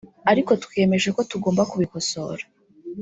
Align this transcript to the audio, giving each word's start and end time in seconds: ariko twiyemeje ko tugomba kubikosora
ariko 0.31 0.51
twiyemeje 0.63 1.09
ko 1.15 1.21
tugomba 1.31 1.61
kubikosora 1.71 2.43